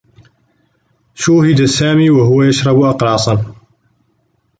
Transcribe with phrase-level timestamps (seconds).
[1.21, 3.35] شوهِد سامي و هو يشرب أقراصا.